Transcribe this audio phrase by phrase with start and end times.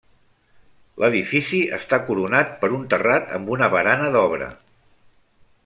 [1.03, 4.49] L'edifici està coronat per un terrat amb una barana d'obra.